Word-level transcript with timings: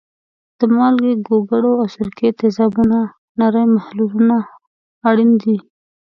د 0.57 0.59
مالګې، 0.75 1.13
ګوګړو 1.27 1.71
او 1.81 1.87
سرکې 1.95 2.29
تیزابونو 2.39 2.99
نری 3.39 3.63
محلولونه 3.75 4.37
اړین 5.09 5.31
دي. 5.41 5.57